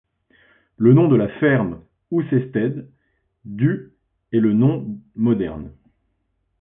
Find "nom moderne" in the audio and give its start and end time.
4.53-5.71